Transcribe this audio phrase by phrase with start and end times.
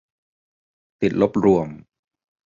[1.01, 1.67] ติดลบรวม